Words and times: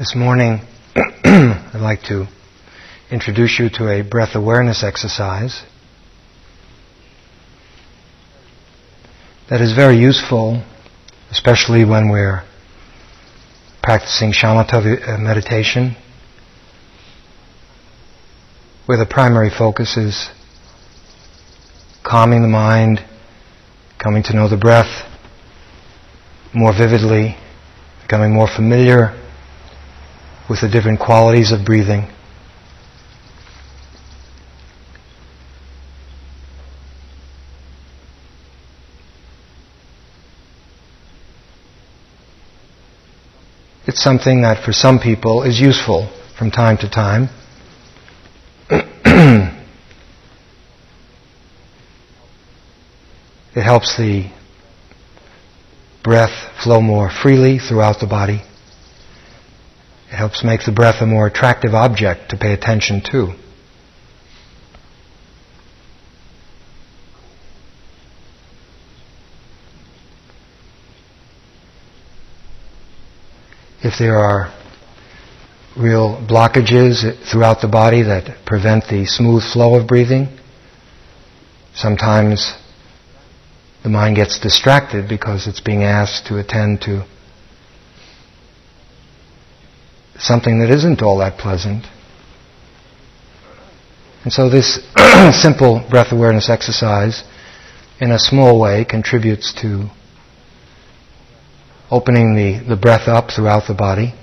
This 0.00 0.14
morning, 0.16 0.60
I'd 0.96 1.78
like 1.78 2.00
to 2.04 2.26
introduce 3.10 3.58
you 3.58 3.68
to 3.74 3.90
a 3.90 4.00
breath 4.00 4.34
awareness 4.34 4.82
exercise 4.82 5.62
that 9.50 9.60
is 9.60 9.74
very 9.74 9.98
useful, 9.98 10.64
especially 11.30 11.84
when 11.84 12.08
we're 12.08 12.44
practicing 13.82 14.32
shamatha 14.32 15.06
uh, 15.06 15.18
meditation, 15.18 15.94
where 18.86 18.96
the 18.96 19.04
primary 19.04 19.50
focus 19.50 19.98
is 19.98 20.30
calming 22.02 22.40
the 22.40 22.48
mind, 22.48 23.04
coming 23.98 24.22
to 24.22 24.34
know 24.34 24.48
the 24.48 24.56
breath 24.56 25.06
more 26.54 26.72
vividly, 26.72 27.36
becoming 28.00 28.32
more 28.32 28.48
familiar 28.48 29.19
with 30.50 30.60
the 30.62 30.68
different 30.68 30.98
qualities 30.98 31.52
of 31.52 31.64
breathing. 31.64 32.10
It's 43.86 44.02
something 44.02 44.42
that 44.42 44.64
for 44.64 44.72
some 44.72 44.98
people 44.98 45.44
is 45.44 45.60
useful 45.60 46.10
from 46.36 46.50
time 46.50 46.76
to 46.78 46.90
time. 46.90 47.28
it 48.70 49.54
helps 53.62 53.96
the 53.96 54.28
breath 56.02 56.60
flow 56.62 56.80
more 56.80 57.08
freely 57.08 57.60
throughout 57.60 58.00
the 58.00 58.08
body. 58.08 58.42
It 60.10 60.16
helps 60.16 60.42
make 60.42 60.64
the 60.66 60.72
breath 60.72 61.00
a 61.00 61.06
more 61.06 61.28
attractive 61.28 61.72
object 61.72 62.30
to 62.30 62.36
pay 62.36 62.52
attention 62.52 63.00
to. 63.12 63.34
If 73.82 73.98
there 74.00 74.16
are 74.18 74.52
real 75.78 76.16
blockages 76.28 77.30
throughout 77.30 77.60
the 77.60 77.68
body 77.68 78.02
that 78.02 78.44
prevent 78.44 78.88
the 78.88 79.06
smooth 79.06 79.44
flow 79.44 79.76
of 79.76 79.86
breathing, 79.86 80.26
sometimes 81.72 82.54
the 83.84 83.88
mind 83.88 84.16
gets 84.16 84.40
distracted 84.40 85.08
because 85.08 85.46
it's 85.46 85.60
being 85.60 85.84
asked 85.84 86.26
to 86.26 86.38
attend 86.38 86.80
to 86.82 87.06
something 90.20 90.60
that 90.60 90.70
isn't 90.70 91.02
all 91.02 91.18
that 91.18 91.38
pleasant. 91.38 91.86
And 94.22 94.32
so 94.32 94.50
this 94.50 94.78
simple 95.42 95.84
breath 95.90 96.12
awareness 96.12 96.50
exercise, 96.50 97.24
in 98.00 98.10
a 98.10 98.18
small 98.18 98.60
way, 98.60 98.84
contributes 98.84 99.54
to 99.62 99.88
opening 101.90 102.36
the, 102.36 102.62
the 102.68 102.76
breath 102.76 103.08
up 103.08 103.30
throughout 103.30 103.66
the 103.66 103.74
body. 103.74 104.14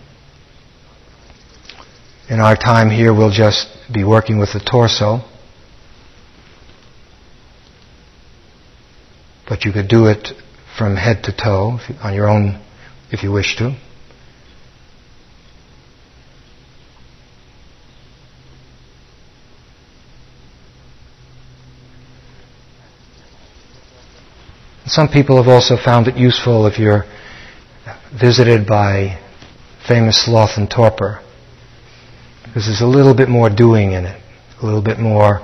In 2.30 2.40
our 2.40 2.56
time 2.56 2.90
here, 2.90 3.14
we'll 3.14 3.32
just 3.32 3.68
be 3.92 4.04
working 4.04 4.38
with 4.38 4.54
the 4.54 4.60
torso. 4.60 5.22
But 9.50 9.66
you 9.66 9.72
could 9.72 9.88
do 9.88 10.06
it 10.06 10.30
from 10.78 10.96
head 10.96 11.24
to 11.24 11.36
toe 11.36 11.80
on 12.04 12.14
your 12.14 12.30
own 12.30 12.62
if 13.12 13.24
you 13.24 13.32
wish 13.32 13.56
to. 13.58 13.76
Some 24.88 25.10
people 25.10 25.36
have 25.36 25.50
also 25.50 25.76
found 25.76 26.08
it 26.08 26.16
useful 26.16 26.66
if 26.66 26.80
you're 26.80 27.04
visited 28.18 28.66
by 28.66 29.20
famous 29.86 30.24
sloth 30.24 30.52
and 30.56 30.70
torpor, 30.72 31.22
because 32.44 32.68
there's 32.68 32.80
a 32.80 32.88
little 32.88 33.14
bit 33.14 33.28
more 33.28 33.50
doing 33.50 33.92
in 33.92 34.06
it, 34.06 34.22
a 34.62 34.66
little 34.66 34.82
bit 34.82 34.98
more, 34.98 35.42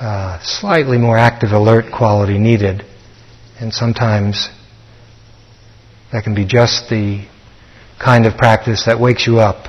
uh, 0.00 0.40
slightly 0.42 0.98
more 0.98 1.16
active, 1.16 1.52
alert 1.52 1.92
quality 1.96 2.38
needed, 2.38 2.84
and 3.60 3.72
sometimes 3.72 4.48
that 6.10 6.24
can 6.24 6.34
be 6.34 6.44
just 6.44 6.90
the 6.90 7.28
kind 8.04 8.26
of 8.26 8.36
practice 8.36 8.84
that 8.86 8.98
wakes 8.98 9.28
you 9.28 9.38
up 9.38 9.68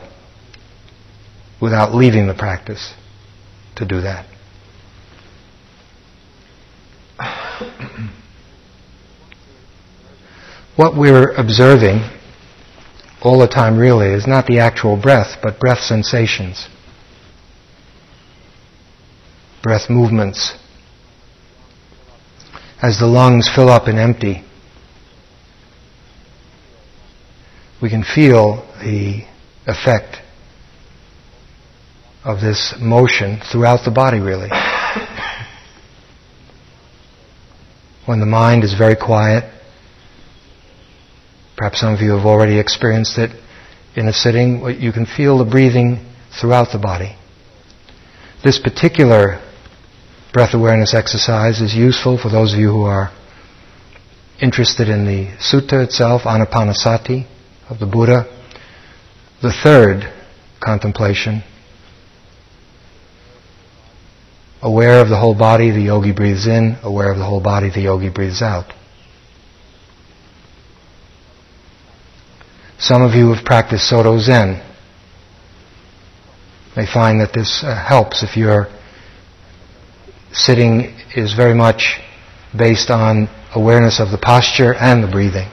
without 1.61 1.93
leaving 1.93 2.25
the 2.25 2.33
practice 2.33 2.95
to 3.75 3.85
do 3.85 4.01
that. 4.01 4.30
What 10.81 10.97
we're 10.97 11.29
observing 11.33 12.01
all 13.21 13.37
the 13.37 13.47
time 13.47 13.77
really 13.77 14.07
is 14.07 14.25
not 14.25 14.47
the 14.47 14.57
actual 14.57 14.99
breath, 14.99 15.37
but 15.43 15.59
breath 15.59 15.77
sensations, 15.77 16.67
breath 19.61 19.91
movements. 19.91 20.55
As 22.81 22.97
the 22.97 23.05
lungs 23.05 23.47
fill 23.47 23.69
up 23.69 23.85
and 23.85 23.99
empty, 23.99 24.43
we 27.79 27.91
can 27.91 28.03
feel 28.03 28.65
the 28.81 29.23
effect 29.67 30.17
of 32.23 32.41
this 32.41 32.73
motion 32.79 33.39
throughout 33.51 33.85
the 33.85 33.91
body 33.91 34.19
really. 34.19 34.49
when 38.07 38.19
the 38.19 38.25
mind 38.25 38.63
is 38.63 38.73
very 38.73 38.95
quiet, 38.95 39.60
Perhaps 41.61 41.81
some 41.81 41.93
of 41.93 42.01
you 42.01 42.13
have 42.17 42.25
already 42.25 42.57
experienced 42.57 43.19
it 43.19 43.39
in 43.95 44.07
a 44.07 44.13
sitting. 44.13 44.65
You 44.81 44.91
can 44.91 45.05
feel 45.05 45.37
the 45.37 45.45
breathing 45.45 46.03
throughout 46.31 46.71
the 46.71 46.79
body. 46.79 47.15
This 48.43 48.57
particular 48.57 49.39
breath 50.33 50.55
awareness 50.55 50.95
exercise 50.95 51.61
is 51.61 51.75
useful 51.75 52.17
for 52.17 52.29
those 52.29 52.53
of 52.53 52.59
you 52.59 52.71
who 52.71 52.81
are 52.85 53.11
interested 54.41 54.89
in 54.89 55.05
the 55.05 55.37
sutta 55.37 55.83
itself, 55.83 56.23
Anapanasati 56.23 57.27
of 57.69 57.77
the 57.77 57.85
Buddha. 57.85 58.25
The 59.43 59.53
third 59.53 60.11
contemplation, 60.59 61.43
aware 64.63 64.99
of 64.99 65.09
the 65.09 65.19
whole 65.19 65.37
body, 65.37 65.69
the 65.69 65.81
yogi 65.81 66.11
breathes 66.11 66.47
in, 66.47 66.79
aware 66.81 67.11
of 67.11 67.19
the 67.19 67.25
whole 67.25 67.39
body, 67.39 67.69
the 67.69 67.81
yogi 67.81 68.09
breathes 68.09 68.41
out. 68.41 68.73
Some 72.81 73.03
of 73.03 73.13
you 73.13 73.31
have 73.31 73.45
practiced 73.45 73.87
Soto 73.87 74.17
Zen. 74.17 74.59
May 76.75 76.87
find 76.87 77.21
that 77.21 77.31
this 77.31 77.63
uh, 77.63 77.75
helps 77.75 78.23
if 78.23 78.35
your 78.35 78.69
sitting 80.33 80.95
is 81.15 81.35
very 81.35 81.53
much 81.53 81.99
based 82.57 82.89
on 82.89 83.29
awareness 83.53 83.99
of 83.99 84.09
the 84.09 84.17
posture 84.17 84.73
and 84.73 85.03
the 85.03 85.07
breathing. 85.07 85.47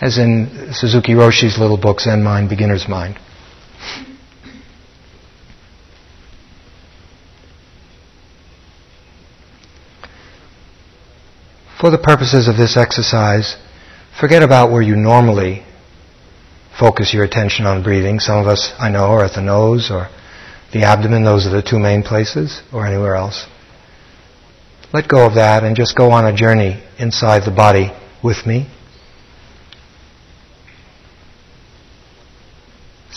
As 0.00 0.16
in 0.16 0.70
Suzuki 0.72 1.14
Roshi's 1.14 1.58
little 1.58 1.76
book, 1.76 2.00
Zen 2.00 2.22
Mind, 2.22 2.48
Beginner's 2.48 2.88
Mind. 2.88 3.18
For 11.78 11.90
the 11.90 11.98
purposes 11.98 12.48
of 12.48 12.56
this 12.56 12.76
exercise, 12.76 13.56
forget 14.18 14.42
about 14.42 14.70
where 14.70 14.82
you 14.82 14.96
normally 14.96 15.64
focus 16.78 17.12
your 17.12 17.24
attention 17.24 17.66
on 17.66 17.82
breathing. 17.82 18.20
Some 18.20 18.38
of 18.38 18.46
us, 18.46 18.72
I 18.78 18.90
know, 18.90 19.06
are 19.06 19.24
at 19.24 19.34
the 19.34 19.42
nose 19.42 19.90
or 19.90 20.08
the 20.72 20.82
abdomen. 20.82 21.24
Those 21.24 21.46
are 21.46 21.50
the 21.50 21.62
two 21.62 21.78
main 21.78 22.02
places, 22.02 22.62
or 22.72 22.86
anywhere 22.86 23.16
else. 23.16 23.46
Let 24.92 25.08
go 25.08 25.26
of 25.26 25.34
that 25.34 25.62
and 25.62 25.76
just 25.76 25.96
go 25.96 26.10
on 26.10 26.26
a 26.26 26.36
journey 26.36 26.82
inside 26.98 27.44
the 27.44 27.54
body 27.54 27.92
with 28.22 28.46
me. 28.46 28.68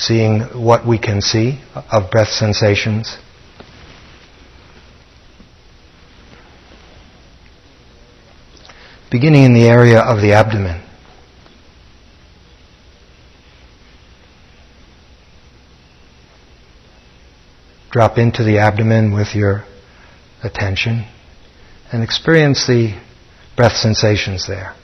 seeing 0.03 0.41
what 0.61 0.85
we 0.85 0.97
can 0.97 1.21
see 1.21 1.61
of 1.73 2.11
breath 2.11 2.27
sensations. 2.27 3.17
Beginning 9.09 9.43
in 9.43 9.53
the 9.53 9.67
area 9.67 9.99
of 10.01 10.21
the 10.21 10.33
abdomen. 10.33 10.81
Drop 17.91 18.17
into 18.17 18.43
the 18.43 18.57
abdomen 18.57 19.13
with 19.13 19.35
your 19.35 19.63
attention 20.43 21.05
and 21.91 22.03
experience 22.03 22.67
the 22.67 22.99
breath 23.55 23.77
sensations 23.77 24.47
there. 24.47 24.75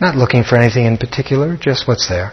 Not 0.00 0.16
looking 0.16 0.44
for 0.44 0.56
anything 0.56 0.86
in 0.86 0.96
particular, 0.96 1.56
just 1.56 1.86
what's 1.86 2.08
there. 2.08 2.32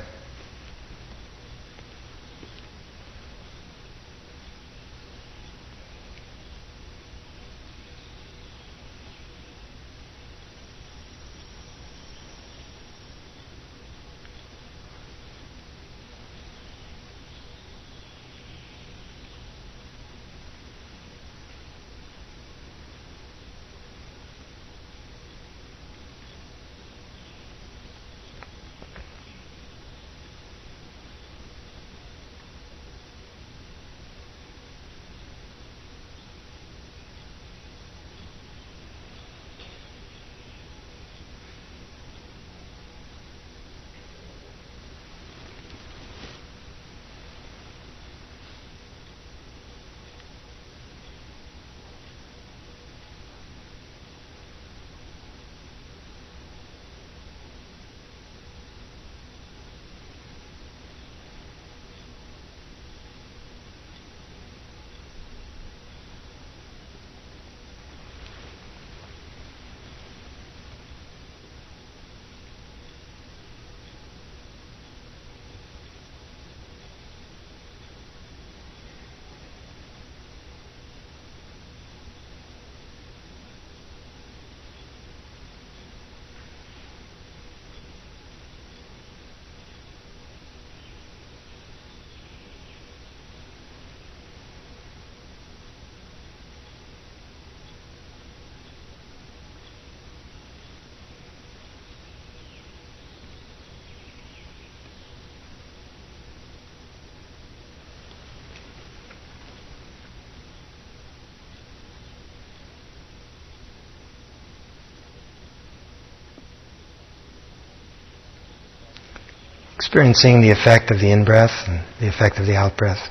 Experiencing 119.87 120.41
the 120.41 120.51
effect 120.51 120.91
of 120.91 120.99
the 120.99 121.09
in 121.09 121.23
breath 121.23 121.63
and 121.65 121.81
the 122.01 122.09
effect 122.09 122.39
of 122.39 122.45
the 122.45 122.57
out 122.57 122.75
breath. 122.75 123.09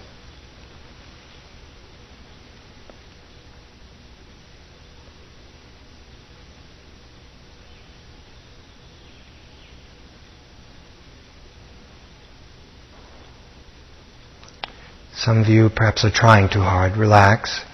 Some 15.14 15.38
of 15.38 15.48
you 15.48 15.70
perhaps 15.70 16.04
are 16.04 16.10
trying 16.10 16.50
too 16.50 16.60
hard. 16.60 16.98
Relax. 16.98 17.65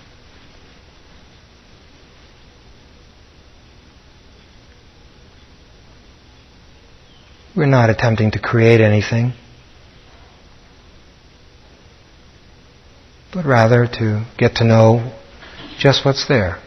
We're 7.62 7.69
not 7.69 7.90
attempting 7.90 8.33
to 8.33 8.40
create 8.40 8.81
anything, 8.81 9.35
but 13.33 13.45
rather 13.45 13.87
to 13.87 14.26
get 14.37 14.57
to 14.57 14.64
know 14.64 15.16
just 15.78 16.04
what's 16.04 16.26
there. 16.26 16.61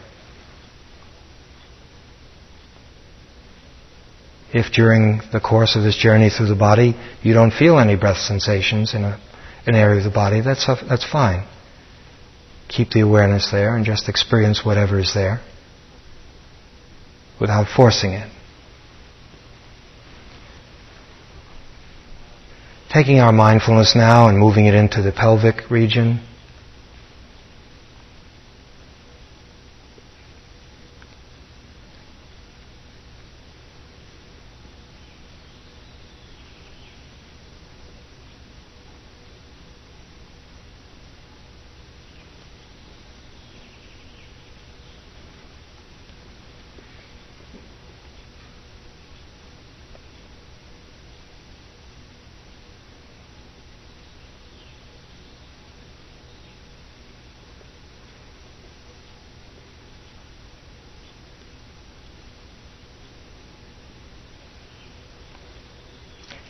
If 4.54 4.72
during 4.72 5.20
the 5.30 5.38
course 5.38 5.76
of 5.76 5.82
this 5.82 5.98
journey 5.98 6.30
through 6.30 6.46
the 6.48 6.54
body 6.54 6.96
you 7.20 7.34
don't 7.34 7.52
feel 7.52 7.78
any 7.78 7.96
breath 7.96 8.16
sensations 8.16 8.94
in 8.94 9.04
a, 9.04 9.20
an 9.66 9.74
area 9.74 9.98
of 9.98 10.04
the 10.04 10.10
body, 10.10 10.40
that's, 10.40 10.66
that's 10.88 11.04
fine. 11.04 11.46
Keep 12.68 12.92
the 12.92 13.00
awareness 13.00 13.50
there 13.50 13.76
and 13.76 13.84
just 13.84 14.08
experience 14.08 14.64
whatever 14.64 14.98
is 14.98 15.12
there 15.12 15.42
without 17.38 17.66
forcing 17.68 18.12
it. 18.12 18.32
Taking 22.96 23.20
our 23.20 23.30
mindfulness 23.30 23.94
now 23.94 24.28
and 24.28 24.38
moving 24.38 24.64
it 24.64 24.74
into 24.74 25.02
the 25.02 25.12
pelvic 25.12 25.70
region. 25.70 26.18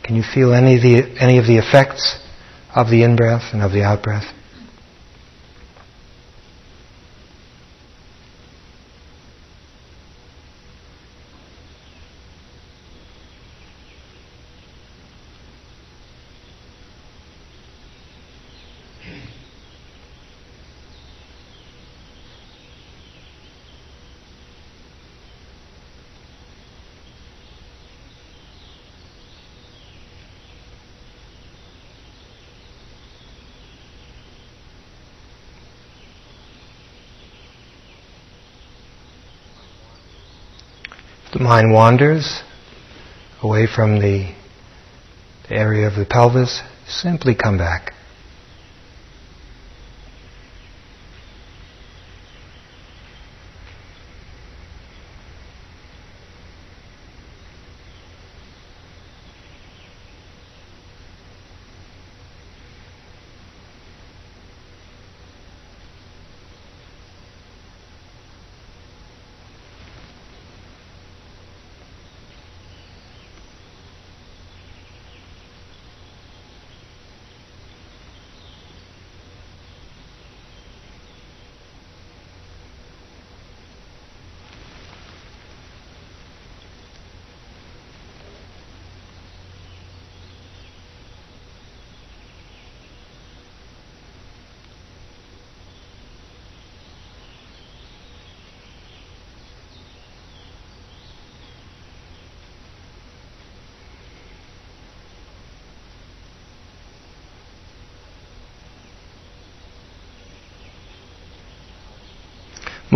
Can 0.07 0.15
you 0.15 0.23
feel 0.23 0.53
any 0.53 0.77
of 0.77 0.81
the, 0.81 1.21
any 1.21 1.37
of 1.37 1.45
the 1.45 1.57
effects 1.57 2.17
of 2.73 2.89
the 2.89 3.03
in 3.03 3.17
breath 3.17 3.51
and 3.51 3.61
of 3.61 3.73
the 3.73 3.83
out 3.83 4.01
breath? 4.01 4.23
Mind 41.47 41.71
wanders 41.71 42.41
away 43.41 43.65
from 43.73 44.01
the, 44.01 44.35
area 45.49 45.87
of 45.87 45.95
the 45.95 46.03
pelvis, 46.03 46.61
simply 46.85 47.33
come 47.33 47.57
back. 47.57 47.93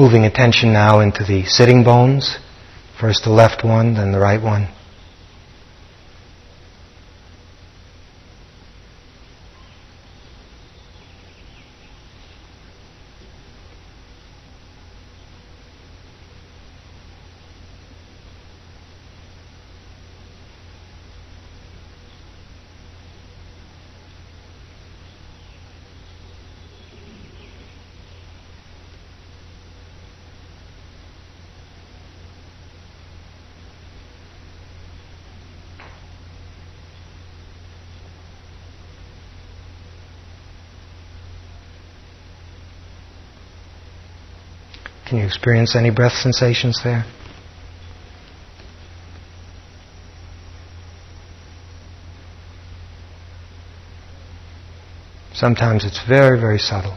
Moving 0.01 0.25
attention 0.25 0.74
now 0.74 1.00
into 1.00 1.24
the 1.24 1.46
sitting 1.46 1.84
bones. 1.84 2.39
First 3.00 3.24
the 3.24 3.29
left 3.29 3.63
one, 3.63 3.93
then 3.93 4.12
the 4.12 4.20
right 4.20 4.41
one. 4.41 4.67
Can 45.12 45.20
you 45.20 45.25
experience 45.41 45.75
any 45.75 45.89
breath 45.89 46.13
sensations 46.13 46.79
there? 46.83 47.03
Sometimes 55.33 55.83
it's 55.83 56.00
very, 56.07 56.39
very 56.39 56.60
subtle. 56.60 56.95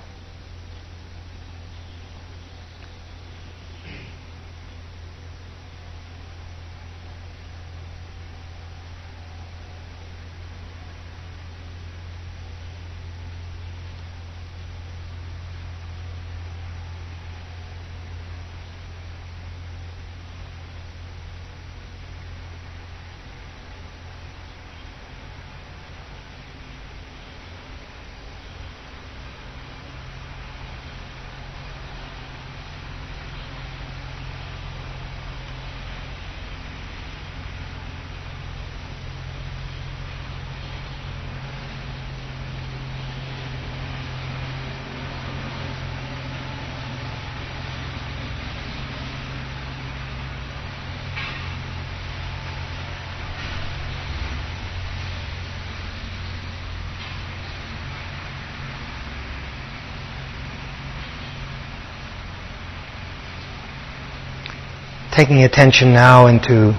Taking 65.24 65.42
attention 65.42 65.94
now 65.94 66.26
into 66.26 66.78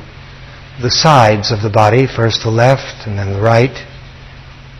the 0.79 0.91
sides 0.91 1.51
of 1.51 1.63
the 1.63 1.69
body, 1.69 2.05
first 2.05 2.43
the 2.43 2.49
left 2.51 3.07
and 3.07 3.17
then 3.17 3.33
the 3.33 3.41
right. 3.41 3.73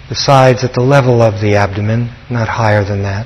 The 0.07 0.13
sides 0.13 0.63
at 0.63 0.75
the 0.75 0.83
level 0.83 1.19
of 1.19 1.41
the 1.41 1.55
abdomen, 1.55 2.11
not 2.29 2.47
higher 2.47 2.83
than 2.83 3.01
that. 3.01 3.25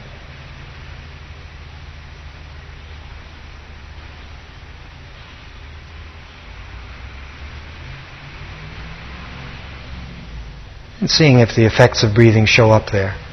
And 11.02 11.10
seeing 11.10 11.40
if 11.40 11.54
the 11.54 11.66
effects 11.66 12.02
of 12.02 12.16
breathing 12.16 12.46
show 12.46 12.72
up 12.72 12.94
there. 12.94 13.29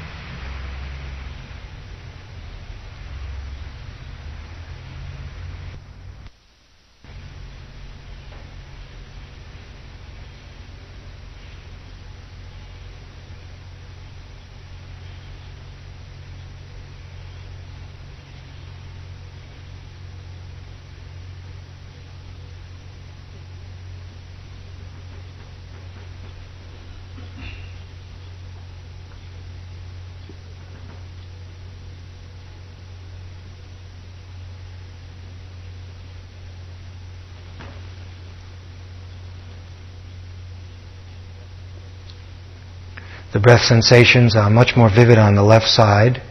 The 43.37 43.43
breath 43.43 43.65
sensations 43.65 44.35
are 44.35 44.49
much 44.49 44.75
more 44.75 44.89
vivid 44.89 45.19
on 45.19 45.35
the 45.35 45.43
left 45.43 45.67
side 45.67 46.23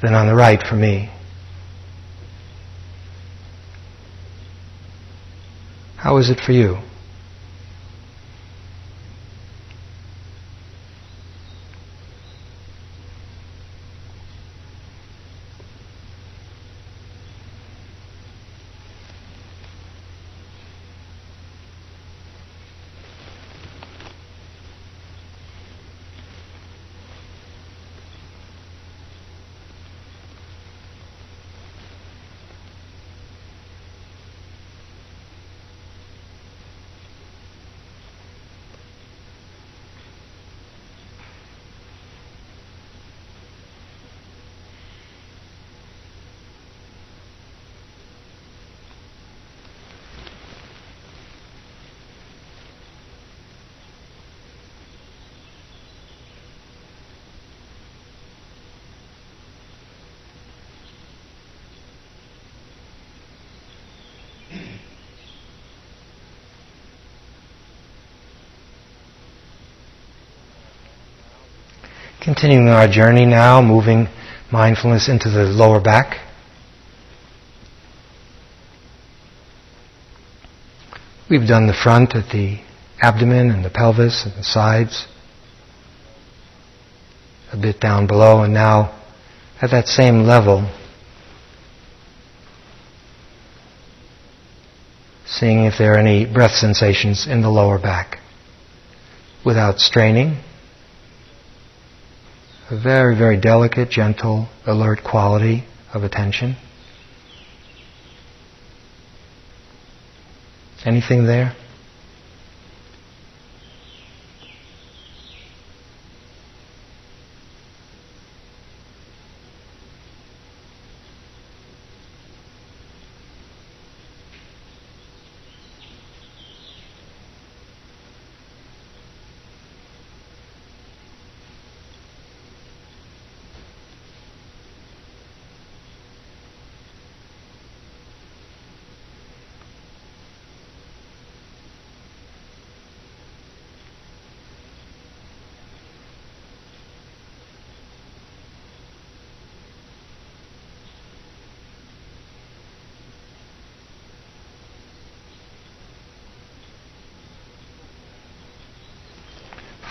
than 0.00 0.14
on 0.14 0.28
the 0.28 0.34
right 0.36 0.62
for 0.64 0.76
me. 0.76 1.10
How 5.96 6.18
is 6.18 6.30
it 6.30 6.38
for 6.38 6.52
you? 6.52 6.78
Continuing 72.26 72.66
our 72.66 72.88
journey 72.88 73.24
now, 73.24 73.62
moving 73.62 74.08
mindfulness 74.50 75.08
into 75.08 75.30
the 75.30 75.44
lower 75.44 75.80
back. 75.80 76.26
We've 81.30 81.46
done 81.46 81.68
the 81.68 81.72
front 81.72 82.16
at 82.16 82.32
the 82.32 82.58
abdomen 83.00 83.52
and 83.52 83.64
the 83.64 83.70
pelvis 83.70 84.24
and 84.26 84.34
the 84.34 84.42
sides, 84.42 85.06
a 87.52 87.56
bit 87.56 87.78
down 87.78 88.08
below, 88.08 88.42
and 88.42 88.52
now 88.52 89.00
at 89.62 89.70
that 89.70 89.86
same 89.86 90.24
level, 90.24 90.68
seeing 95.26 95.64
if 95.64 95.74
there 95.78 95.94
are 95.94 95.98
any 95.98 96.26
breath 96.26 96.56
sensations 96.56 97.28
in 97.28 97.42
the 97.42 97.50
lower 97.50 97.78
back 97.78 98.18
without 99.44 99.78
straining 99.78 100.42
a 102.70 102.76
very, 102.76 103.16
very 103.16 103.36
delicate, 103.36 103.90
gentle, 103.90 104.48
alert 104.66 105.04
quality 105.04 105.64
of 105.94 106.02
attention. 106.02 106.56
Anything 110.84 111.26
there? 111.26 111.54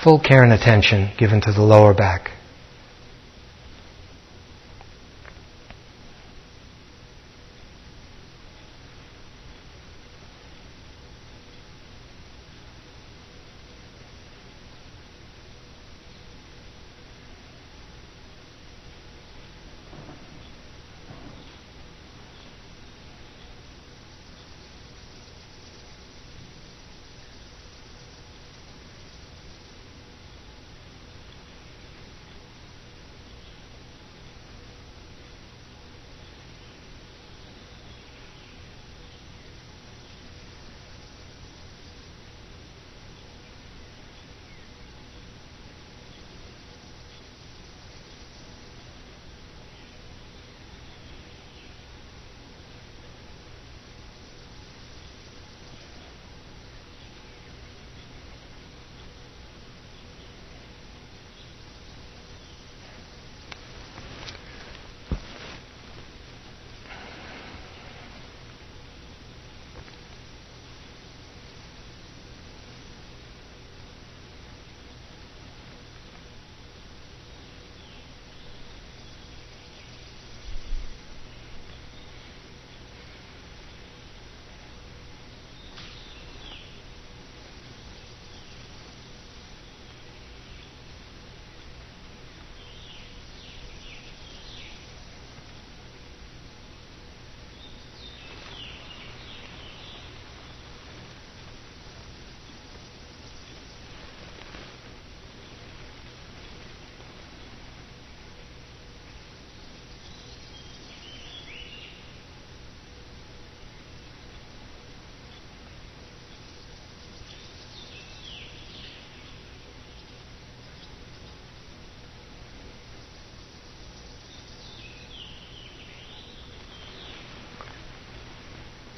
Full 0.05 0.19
care 0.19 0.43
and 0.43 0.53
attention 0.53 1.09
given 1.17 1.41
to 1.41 1.51
the 1.51 1.63
lower 1.63 1.91
back. 1.91 2.34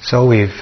So 0.08 0.26
we've 0.26 0.54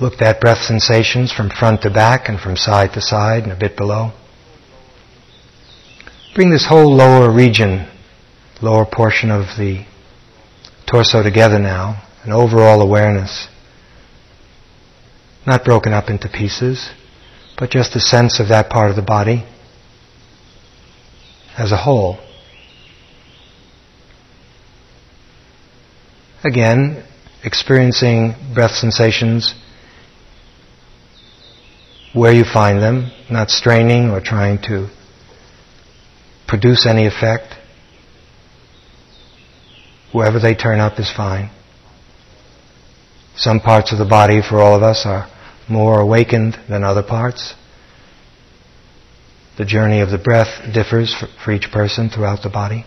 looked 0.00 0.22
at 0.22 0.40
breath 0.40 0.62
sensations 0.62 1.30
from 1.30 1.50
front 1.50 1.82
to 1.82 1.90
back 1.90 2.26
and 2.26 2.40
from 2.40 2.56
side 2.56 2.94
to 2.94 3.02
side 3.02 3.42
and 3.42 3.52
a 3.52 3.56
bit 3.56 3.76
below. 3.76 4.12
Bring 6.34 6.48
this 6.48 6.64
whole 6.66 6.96
lower 6.96 7.30
region, 7.30 7.86
lower 8.62 8.86
portion 8.86 9.30
of 9.30 9.58
the 9.58 9.84
torso 10.90 11.22
together 11.22 11.58
now, 11.58 12.02
an 12.22 12.32
overall 12.32 12.80
awareness. 12.80 13.46
Not 15.46 15.66
broken 15.66 15.92
up 15.92 16.08
into 16.08 16.30
pieces, 16.30 16.88
but 17.58 17.68
just 17.68 17.94
a 17.94 18.00
sense 18.00 18.40
of 18.40 18.48
that 18.48 18.70
part 18.70 18.88
of 18.88 18.96
the 18.96 19.02
body 19.02 19.44
as 21.58 21.72
a 21.72 21.76
whole. 21.76 22.20
Again, 26.44 27.02
experiencing 27.42 28.34
breath 28.54 28.72
sensations 28.72 29.54
where 32.12 32.34
you 32.34 32.44
find 32.44 32.82
them, 32.82 33.10
not 33.30 33.48
straining 33.48 34.10
or 34.10 34.20
trying 34.20 34.58
to 34.68 34.90
produce 36.46 36.86
any 36.86 37.06
effect. 37.06 37.54
Wherever 40.12 40.38
they 40.38 40.54
turn 40.54 40.80
up 40.80 41.00
is 41.00 41.10
fine. 41.10 41.50
Some 43.36 43.60
parts 43.60 43.90
of 43.92 43.98
the 43.98 44.04
body 44.04 44.42
for 44.46 44.60
all 44.60 44.76
of 44.76 44.82
us 44.82 45.06
are 45.06 45.28
more 45.68 45.98
awakened 45.98 46.58
than 46.68 46.84
other 46.84 47.02
parts. 47.02 47.54
The 49.56 49.64
journey 49.64 50.00
of 50.00 50.10
the 50.10 50.18
breath 50.18 50.72
differs 50.74 51.14
for, 51.42 51.52
each 51.52 51.72
person 51.72 52.10
throughout 52.10 52.42
the 52.42 52.50
body. 52.50 52.84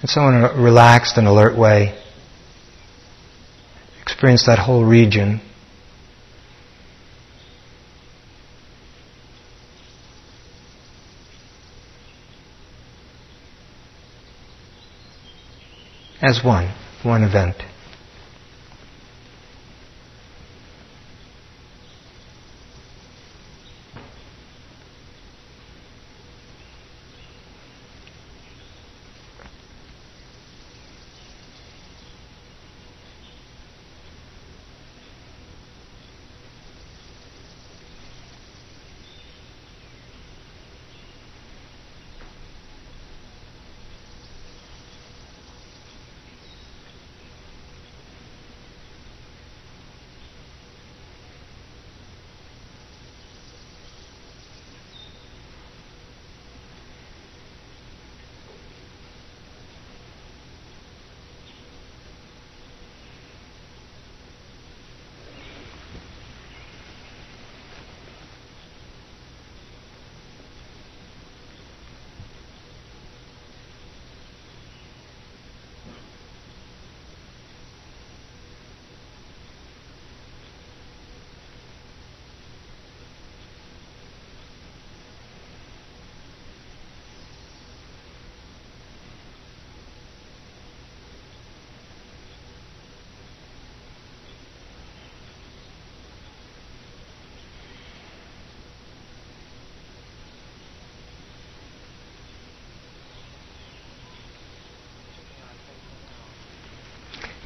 And 0.00 0.08
so 0.08 0.28
in 0.28 0.34
a 0.34 0.54
relaxed 0.54 1.16
and 1.16 1.26
alert 1.26 1.56
way, 1.56 1.98
experience 4.00 4.46
that 4.46 4.58
whole 4.58 4.84
region 4.84 5.40
as 16.22 16.42
one, 16.44 16.72
one 17.02 17.22
event. 17.24 17.56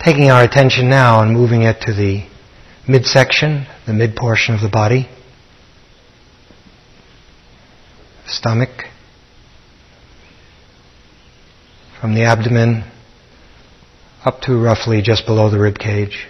Taking 0.05 0.33
our 0.33 0.43
attention 0.43 0.91
now 0.91 1.23
and 1.23 1.33
moving 1.33 1.63
it 1.63 1.81
to 1.83 1.93
the 1.93 2.27
midsection, 2.89 3.69
the 3.87 3.93
mid 3.93 4.17
portion 4.17 4.53
of 4.53 4.61
the 4.61 4.69
body, 4.69 5.09
stomach, 8.27 8.87
from 12.01 12.15
the 12.15 12.23
abdomen 12.23 12.83
up 14.25 14.41
to 14.41 14.61
roughly 14.61 15.03
just 15.03 15.25
below 15.25 15.49
the 15.49 15.61
rib 15.61 15.79
cage. 15.79 16.27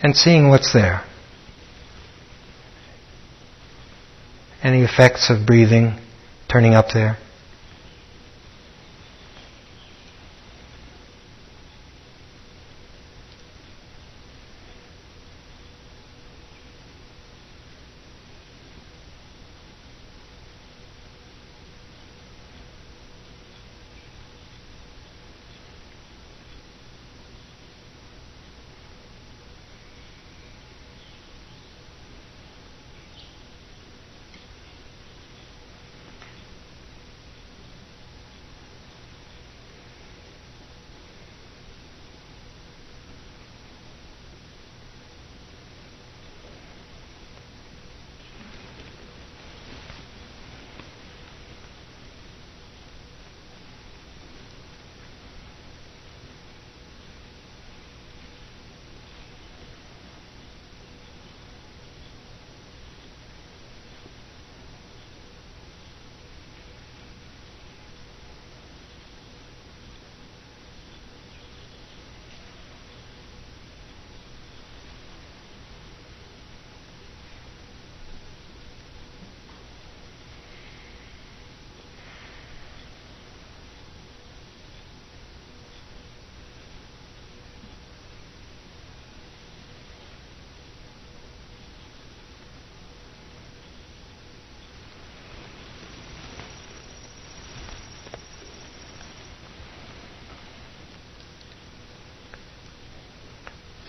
And 0.00 0.14
seeing 0.14 0.48
what's 0.48 0.72
there. 0.72 1.04
Any 4.62 4.82
effects 4.82 5.28
of 5.28 5.44
breathing 5.44 5.98
turning 6.48 6.74
up 6.74 6.86
there? 6.94 7.18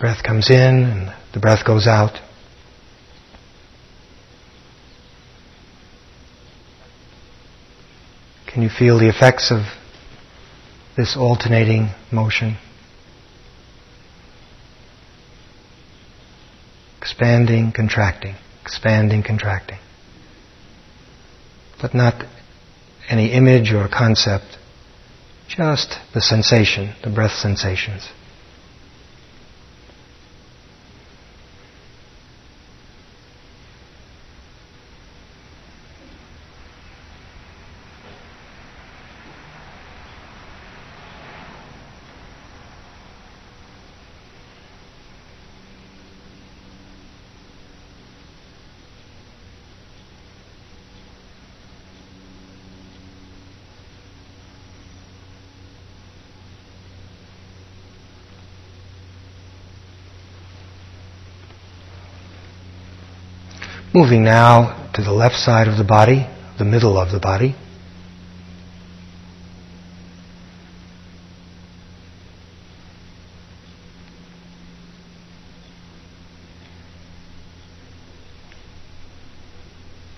Breath 0.02 0.24
comes 0.24 0.50
in 0.50 0.84
and 0.84 1.14
the 1.34 1.40
breath 1.40 1.66
goes 1.66 1.88
out. 1.88 2.20
Can 8.52 8.64
you 8.64 8.70
feel 8.70 9.00
the 9.00 9.08
effects 9.08 9.52
of 9.52 9.62
this 10.98 11.16
alternating 11.18 11.90
motion. 12.12 12.58
Expanding, 17.00 17.72
contracting, 17.72 18.36
expanding, 18.62 19.24
contracting. 19.24 19.80
But 21.82 21.94
not 21.96 22.26
any 23.10 23.32
image 23.32 23.72
or 23.72 23.88
concept, 23.88 24.58
just 25.48 25.98
the 26.14 26.22
sensation, 26.22 26.94
the 27.04 27.10
breath 27.10 27.32
sensations. 27.32 28.10
Moving 63.94 64.24
now 64.24 64.90
to 64.94 65.04
the 65.04 65.12
left 65.12 65.36
side 65.36 65.68
of 65.68 65.78
the 65.78 65.84
body, 65.84 66.26
the 66.58 66.64
middle 66.64 66.98
of 66.98 67.12
the 67.12 67.20
body. 67.20 67.56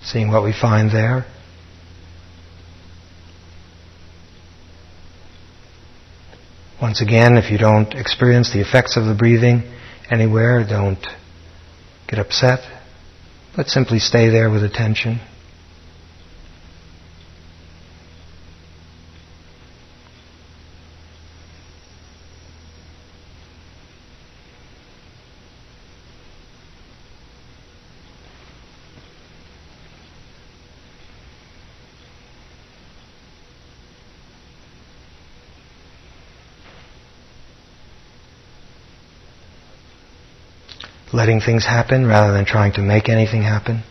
Seeing 0.03 0.29
what 0.29 0.43
we 0.43 0.53
find 0.53 0.91
there. 0.91 1.25
Once 6.79 7.01
again, 7.01 7.38
if 7.38 7.49
you 7.49 7.57
don't 7.57 7.95
experience 7.95 8.53
the 8.53 8.62
effects 8.62 8.97
of 8.97 9.05
the 9.05 9.15
breathing 9.15 9.63
anywhere, 10.12 10.63
don't 10.63 11.03
get 12.07 12.19
upset. 12.19 12.72
But 13.55 13.67
simply 13.67 13.99
stay 13.99 14.29
there 14.29 14.49
with 14.49 14.63
attention. 14.63 15.19
Letting 41.23 41.39
things 41.39 41.63
happen 41.65 42.05
rather 42.05 42.33
than 42.33 42.43
trying 42.43 42.73
to 42.73 42.81
make 42.81 43.07
anything 43.07 43.43
happen. 43.43 43.81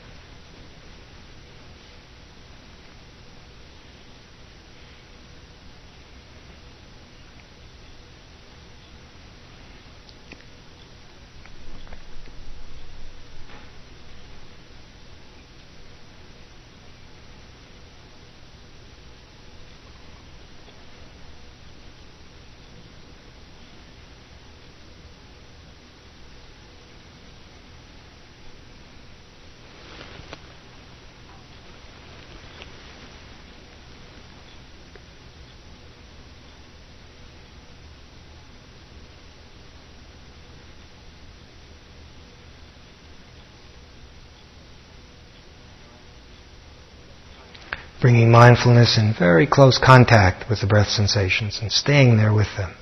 Mindfulness 48.33 48.99
in 48.99 49.15
very 49.17 49.47
close 49.47 49.79
contact 49.79 50.49
with 50.49 50.61
the 50.61 50.67
breath 50.67 50.89
sensations 50.89 51.59
and 51.61 51.71
staying 51.71 52.17
there 52.17 52.33
with 52.33 52.49
them. 52.57 52.75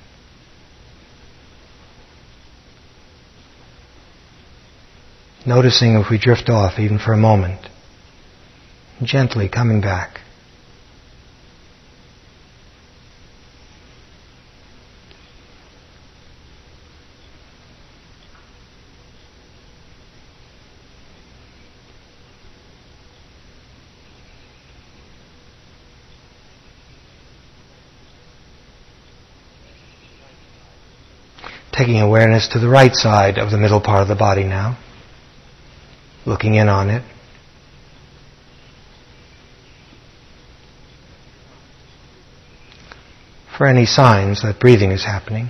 Noticing 5.45 5.95
if 5.95 6.09
we 6.09 6.17
drift 6.17 6.49
off 6.49 6.79
even 6.79 6.97
for 6.97 7.13
a 7.13 7.17
moment, 7.17 7.67
gently 9.03 9.49
coming 9.49 9.81
back. 9.81 10.21
Taking 31.81 31.99
awareness 31.99 32.47
to 32.49 32.59
the 32.59 32.69
right 32.69 32.93
side 32.93 33.39
of 33.39 33.49
the 33.49 33.57
middle 33.57 33.81
part 33.81 34.03
of 34.03 34.07
the 34.07 34.15
body 34.15 34.43
now, 34.43 34.77
looking 36.27 36.53
in 36.53 36.69
on 36.69 36.91
it. 36.91 37.03
For 43.57 43.65
any 43.65 43.87
signs 43.87 44.43
that 44.43 44.59
breathing 44.59 44.91
is 44.91 45.03
happening. 45.03 45.49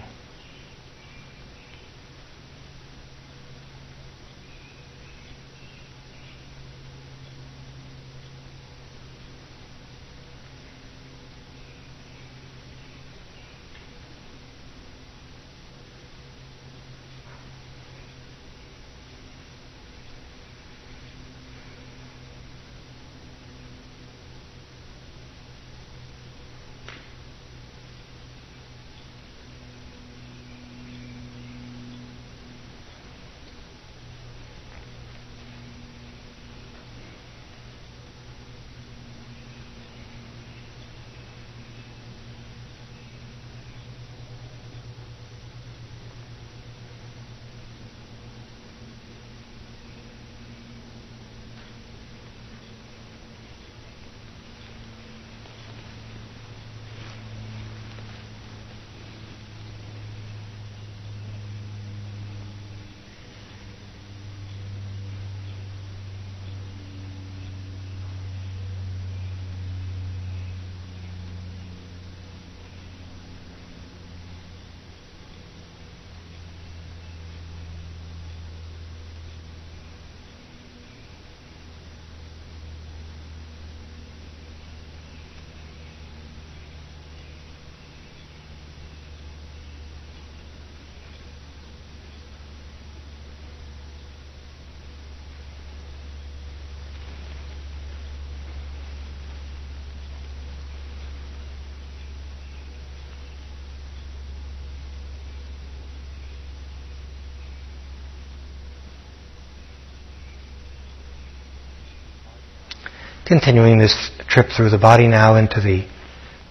Continuing 113.31 113.77
this 113.77 114.11
trip 114.27 114.47
through 114.53 114.71
the 114.71 114.77
body 114.77 115.07
now 115.07 115.35
into 115.35 115.61
the 115.61 115.87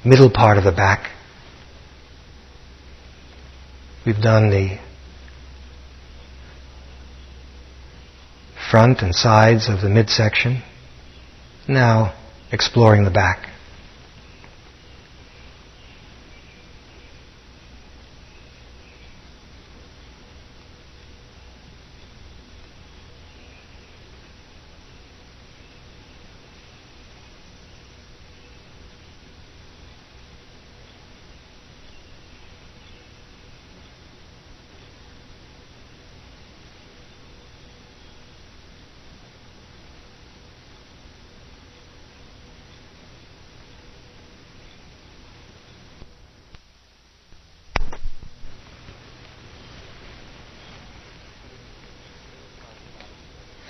middle 0.02 0.30
part 0.30 0.56
of 0.56 0.64
the 0.64 0.72
back. 0.72 1.10
We've 4.06 4.18
done 4.18 4.48
the 4.48 4.78
front 8.70 9.02
and 9.02 9.14
sides 9.14 9.68
of 9.68 9.82
the 9.82 9.90
midsection. 9.90 10.62
Now 11.68 12.14
exploring 12.50 13.04
the 13.04 13.10
back. 13.10 13.50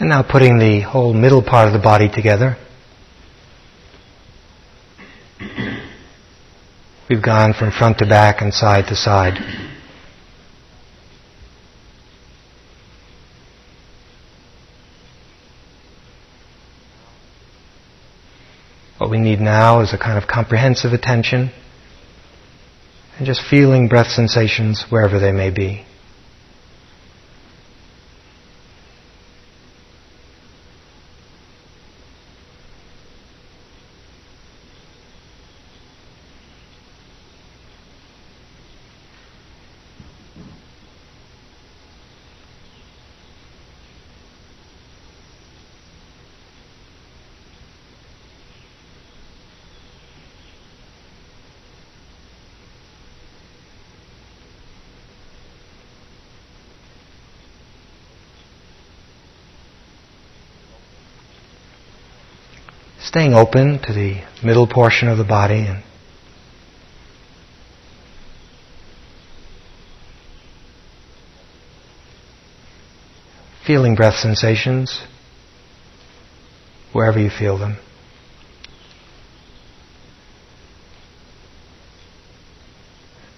And 0.01 0.09
now 0.09 0.23
putting 0.23 0.59
the 0.59 0.81
whole 0.81 1.13
middle 1.13 1.43
part 1.43 1.67
of 1.67 1.75
the 1.75 1.79
body 1.79 2.09
together. 2.09 2.57
We've 7.11 7.23
gone 7.23 7.53
from 7.53 7.71
front 7.71 7.99
to 7.99 8.07
back 8.07 8.41
and 8.41 8.55
side 8.55 8.87
to 8.89 8.97
side. 8.97 9.35
What 18.97 19.11
we 19.11 19.19
need 19.19 19.41
now 19.41 19.81
is 19.83 19.93
a 19.93 19.99
kind 19.99 20.17
of 20.17 20.27
comprehensive 20.27 20.95
attention 20.95 21.51
and 23.19 23.27
just 23.27 23.43
feeling 23.43 23.89
breath 23.89 24.09
sensations 24.09 24.87
wherever 24.89 25.19
they 25.19 25.33
may 25.33 25.51
be. 25.51 25.85
Staying 63.11 63.35
open 63.35 63.77
to 63.83 63.93
the 63.93 64.23
middle 64.41 64.69
portion 64.69 65.09
of 65.09 65.19
the 65.19 65.25
body 65.25 65.67
and 65.67 65.83
feeling 73.67 73.97
breath 73.97 74.15
sensations 74.15 75.03
wherever 76.93 77.19
you 77.19 77.29
feel 77.29 77.59
them. 77.59 77.77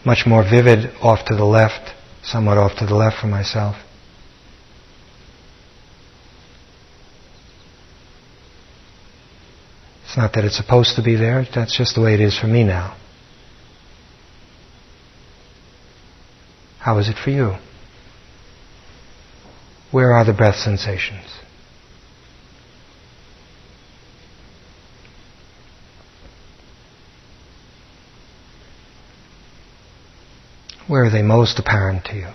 Much 0.05 0.27
more 0.27 0.43
vivid 0.43 0.95
off 1.01 1.25
to 1.25 1.35
the 1.35 1.47
left, 1.47 1.95
somewhat 2.23 2.59
off 2.59 2.77
to 2.77 2.85
the 2.85 2.95
left 2.95 3.19
for 3.19 3.27
myself. 3.27 3.77
It's 10.13 10.19
not 10.19 10.35
that 10.35 10.45
it's 10.45 10.59
supposed 10.59 10.97
to 10.97 11.03
be 11.03 11.17
there, 11.17 11.47
that's 11.55 11.75
just 11.75 11.95
the 11.95 12.03
way 12.03 12.13
it 12.13 12.21
is 12.21 12.39
for 12.39 12.47
me 12.47 12.65
now. 12.65 12.99
How 16.79 16.99
is 16.99 17.09
it 17.09 17.17
for 17.17 17.31
you? 17.31 17.55
Where 19.91 20.13
are 20.13 20.23
the 20.23 20.35
breath 20.35 20.57
sensations? 20.57 21.25
Where 30.87 31.07
are 31.07 31.11
they 31.11 31.23
most 31.23 31.59
apparent 31.59 32.05
to 32.05 32.17
you? 32.17 32.29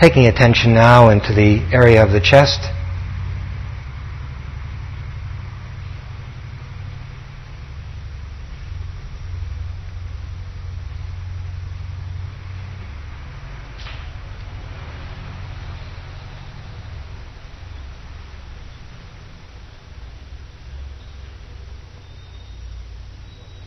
Taking 0.00 0.26
attention 0.26 0.72
now 0.72 1.10
into 1.10 1.34
the 1.34 1.58
area 1.74 2.02
of 2.02 2.10
the 2.10 2.20
chest. 2.20 2.58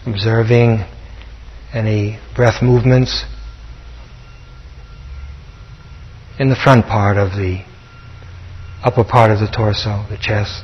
Observing 0.08 0.84
any 1.74 2.18
breath 2.36 2.64
movements 2.64 3.24
in 6.40 6.50
the 6.50 6.56
front 6.56 6.86
part 6.86 7.18
of 7.18 7.32
the 7.32 7.64
upper 8.84 9.04
part 9.04 9.32
of 9.32 9.40
the 9.40 9.48
torso, 9.48 10.06
the 10.10 10.18
chest. 10.18 10.64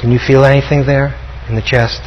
Can 0.00 0.12
you 0.12 0.18
feel 0.18 0.44
anything 0.44 0.86
there 0.86 1.14
in 1.48 1.56
the 1.56 1.62
chest? 1.62 2.00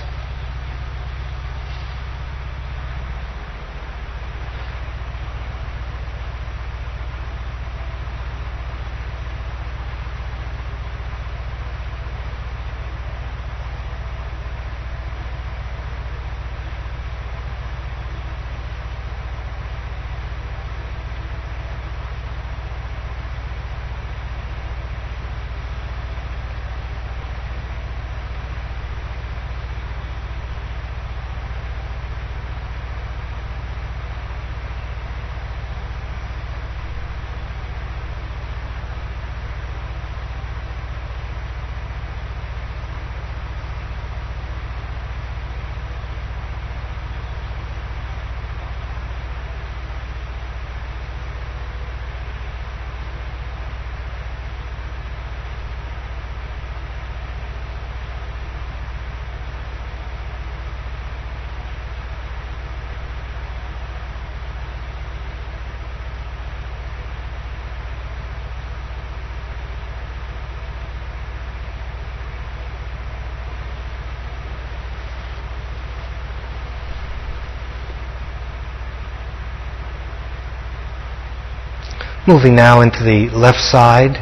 Moving 82.32 82.56
now 82.56 82.80
into 82.80 83.04
the 83.04 83.28
left 83.36 83.60
side 83.60 84.16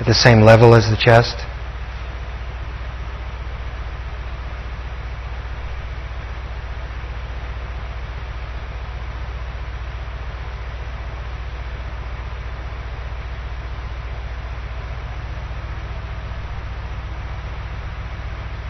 at 0.00 0.04
the 0.04 0.14
same 0.14 0.40
level 0.40 0.74
as 0.74 0.90
the 0.90 0.96
chest. 0.96 1.36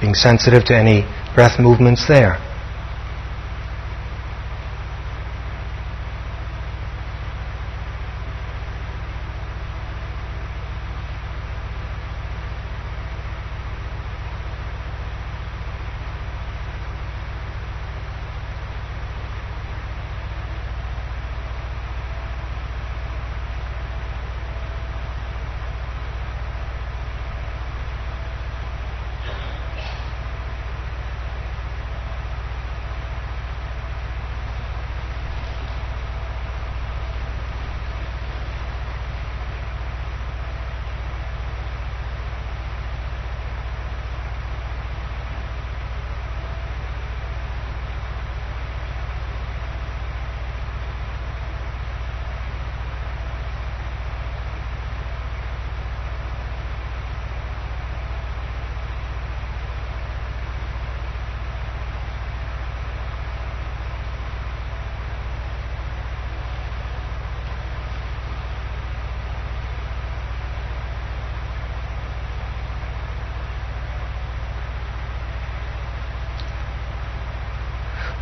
Being 0.02 0.12
sensitive 0.12 0.66
to 0.66 0.76
any 0.76 1.06
breath 1.34 1.58
movements 1.58 2.06
there. 2.06 2.45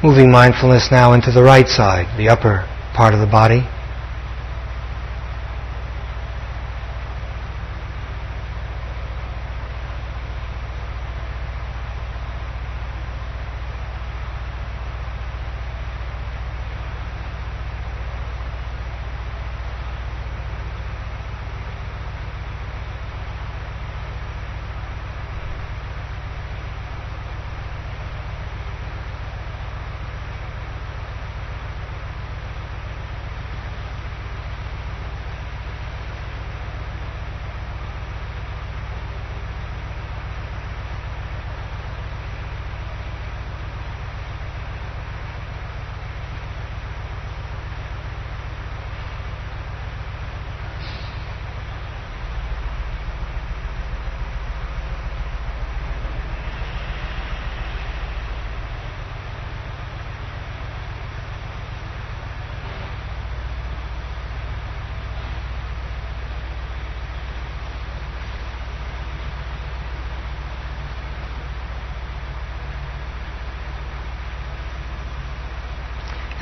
Moving 0.04 0.30
mindfulness 0.30 0.90
now 0.90 1.14
into 1.14 1.32
the 1.32 1.42
right 1.42 1.66
side, 1.66 2.18
the 2.18 2.28
upper 2.28 2.68
part 2.94 3.14
of 3.14 3.20
the 3.20 3.26
body. 3.26 3.64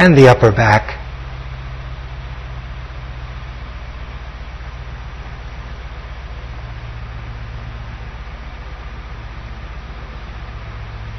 And 0.03 0.19
the 0.19 0.27
upper 0.27 0.51
back. 0.51 0.99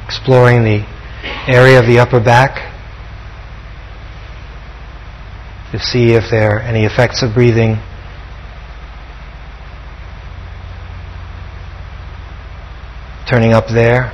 Exploring 0.05 0.65
the 0.65 0.85
area 1.47 1.79
of 1.79 1.85
the 1.85 1.97
upper 1.97 2.19
back 2.19 2.73
to 5.71 5.79
see 5.79 6.11
if 6.11 6.25
there 6.29 6.57
are 6.57 6.59
any 6.59 6.83
effects 6.83 7.23
of 7.23 7.33
breathing. 7.33 7.77
Turning 13.29 13.53
up 13.53 13.69
there. 13.69 14.11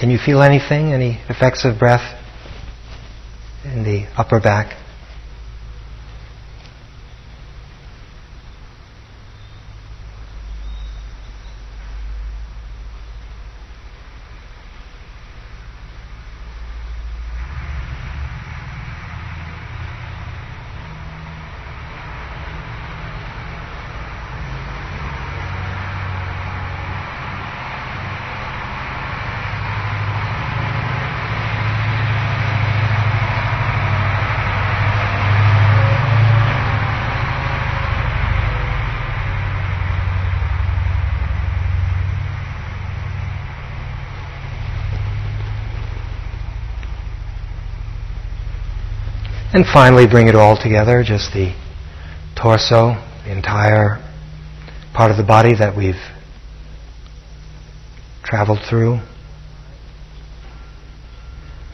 Can 0.00 0.08
you 0.08 0.16
feel 0.16 0.40
anything? 0.40 0.94
Any 0.94 1.20
effects 1.28 1.66
of 1.66 1.78
breath 1.78 2.18
in 3.64 3.84
the 3.84 4.06
upper 4.16 4.40
back? 4.40 4.74
And 49.52 49.66
finally, 49.66 50.06
bring 50.06 50.28
it 50.28 50.36
all 50.36 50.56
together, 50.56 51.02
just 51.02 51.32
the 51.32 51.52
torso, 52.40 52.94
the 53.24 53.32
entire 53.32 53.98
part 54.94 55.10
of 55.10 55.16
the 55.16 55.24
body 55.24 55.54
that 55.56 55.76
we've 55.76 56.00
traveled 58.22 58.60
through. 58.68 59.00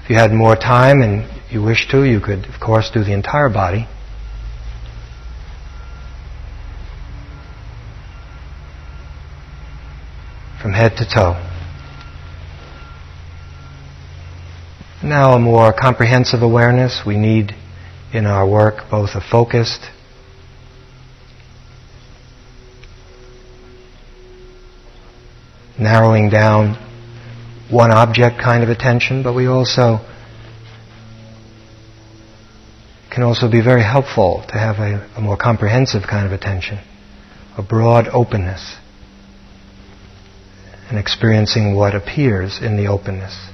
If 0.03 0.09
you 0.09 0.17
had 0.17 0.33
more 0.33 0.57
time 0.57 1.03
and 1.03 1.29
you 1.51 1.63
wish 1.63 1.87
to, 1.91 2.03
you 2.03 2.19
could, 2.19 2.47
of 2.47 2.59
course, 2.61 2.91
do 2.95 3.05
the 3.05 3.13
entire 3.13 3.51
body. 3.51 3.87
From 10.63 10.73
head 10.73 10.97
to 10.97 11.05
toe. 11.05 11.35
Now, 15.03 15.35
a 15.35 15.39
more 15.39 15.75
comprehensive 15.79 16.41
awareness. 16.41 17.03
We 17.07 17.19
need 17.19 17.55
in 18.13 18.27
our 18.27 18.49
work, 18.49 18.91
both 18.91 19.11
a 19.15 19.21
focused 19.21 19.81
narrowing 25.79 26.31
down 26.31 26.75
one 27.71 27.91
object 27.91 28.39
kind 28.39 28.63
of 28.63 28.69
attention, 28.69 29.23
but 29.23 29.35
we 29.35 29.47
also 29.47 29.99
can 33.11 33.23
also 33.23 33.51
be 33.51 33.61
very 33.61 33.83
helpful 33.83 34.45
to 34.49 34.59
have 34.59 34.79
a, 34.79 35.09
a 35.17 35.21
more 35.21 35.37
comprehensive 35.37 36.03
kind 36.09 36.27
of 36.27 36.33
attention, 36.33 36.79
a 37.57 37.63
broad 37.63 38.09
openness, 38.09 38.77
and 40.89 40.99
experiencing 40.99 41.75
what 41.75 41.95
appears 41.95 42.61
in 42.63 42.77
the 42.77 42.87
openness. 42.87 43.51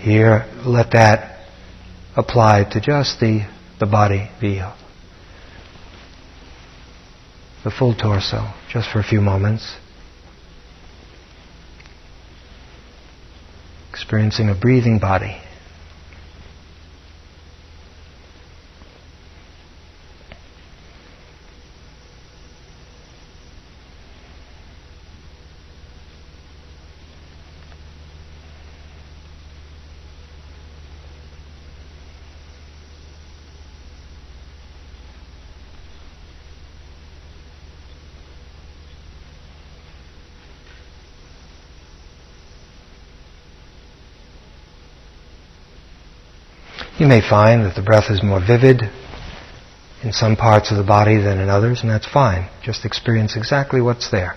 Here, 0.00 0.46
let 0.64 0.92
that 0.92 1.33
applied 2.16 2.70
to 2.72 2.80
just 2.80 3.20
the, 3.20 3.48
the 3.80 3.86
body, 3.86 4.30
the, 4.40 4.72
the 7.64 7.70
full 7.70 7.94
torso, 7.94 8.52
just 8.70 8.90
for 8.90 9.00
a 9.00 9.04
few 9.04 9.20
moments. 9.20 9.76
Experiencing 13.90 14.48
a 14.48 14.54
breathing 14.54 14.98
body. 14.98 15.40
You 46.96 47.03
may 47.14 47.20
find 47.20 47.64
that 47.64 47.76
the 47.76 47.82
breath 47.82 48.10
is 48.10 48.24
more 48.24 48.40
vivid 48.44 48.82
in 50.02 50.12
some 50.12 50.34
parts 50.34 50.72
of 50.72 50.76
the 50.76 50.82
body 50.82 51.16
than 51.16 51.38
in 51.38 51.48
others, 51.48 51.80
and 51.82 51.88
that's 51.88 52.10
fine. 52.10 52.50
Just 52.60 52.84
experience 52.84 53.36
exactly 53.36 53.80
what's 53.80 54.10
there. 54.10 54.34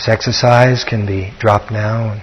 This 0.00 0.08
exercise 0.08 0.82
can 0.82 1.04
be 1.04 1.30
dropped 1.40 1.70
now. 1.70 2.12
And 2.12 2.22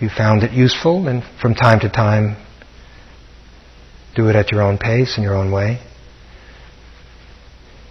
you 0.00 0.08
found 0.08 0.42
it 0.42 0.50
useful, 0.50 1.06
and 1.06 1.22
from 1.40 1.54
time 1.54 1.78
to 1.78 1.88
time, 1.88 2.36
do 4.16 4.28
it 4.28 4.34
at 4.34 4.50
your 4.50 4.62
own 4.62 4.78
pace 4.78 5.16
in 5.16 5.22
your 5.22 5.36
own 5.36 5.52
way. 5.52 5.78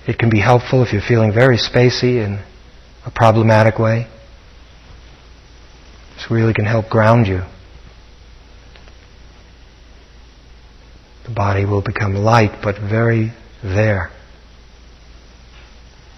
It 0.05 0.19
can 0.19 0.29
be 0.29 0.41
helpful 0.41 0.83
if 0.83 0.91
you're 0.91 1.01
feeling 1.01 1.31
very 1.31 1.55
spacey 1.55 2.21
in 2.21 2.43
a 3.05 3.11
problematic 3.11 3.79
way. 3.79 4.07
This 6.17 6.29
really 6.29 6.53
can 6.53 6.65
help 6.65 6.89
ground 6.89 7.27
you. 7.27 7.43
The 11.23 11.33
body 11.33 11.63
will 11.63 11.81
become 11.81 12.13
light 12.13 12.61
but 12.61 12.77
very 12.77 13.31
there. 13.63 14.11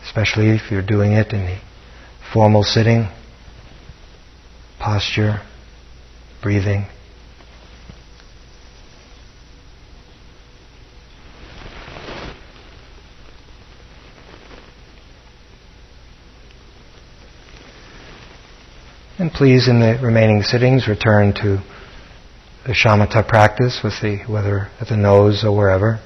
Especially 0.06 0.50
if 0.50 0.72
you're 0.72 0.82
doing 0.82 1.12
it 1.12 1.34
in 1.34 1.46
the 1.46 1.69
formal 2.34 2.64
sitting, 2.64 3.08
posture, 4.80 5.42
breathing. 6.42 6.86
And 19.18 19.34
please, 19.34 19.68
in 19.68 19.82
the 19.82 20.00
remaining 20.02 20.44
sittings, 20.44 20.88
return 20.88 21.34
to 21.34 21.62
the 22.66 22.74
shamatha 22.74 23.28
practice 23.28 23.82
with 23.84 23.94
the, 24.02 24.24
whether 24.28 24.70
at 24.80 24.88
the 24.88 24.96
nose 24.96 25.44
or 25.44 25.56
wherever. 25.56 26.00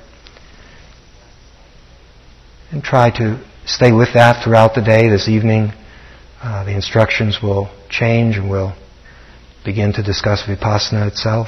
And 2.71 2.83
try 2.83 3.11
to 3.17 3.43
stay 3.65 3.91
with 3.91 4.15
that 4.15 4.43
throughout 4.43 4.73
the 4.73 4.81
day, 4.81 5.09
this 5.09 5.27
evening, 5.27 5.73
uh, 6.43 6.63
the 6.65 6.75
instructions 6.75 7.39
will 7.41 7.69
change 7.89 8.37
and 8.37 8.49
we'll 8.49 8.75
begin 9.63 9.93
to 9.93 10.03
discuss 10.03 10.43
vipassana 10.43 11.07
itself. 11.07 11.47